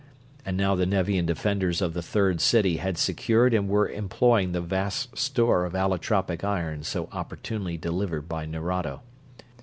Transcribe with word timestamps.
And 0.43 0.57
now 0.57 0.73
the 0.73 0.87
Nevian 0.87 1.27
defenders 1.27 1.79
of 1.79 1.93
the 1.93 2.01
Third 2.01 2.41
City 2.41 2.77
had 2.77 2.97
secured 2.97 3.53
and 3.53 3.69
were 3.69 3.87
employing 3.87 4.51
the 4.51 4.59
vast 4.59 5.15
store 5.15 5.63
of 5.63 5.73
allotropic 5.73 6.43
iron 6.43 6.81
so 6.81 7.07
opportunely 7.11 7.77
delivered 7.77 8.27
by 8.27 8.47
Nerado. 8.47 9.01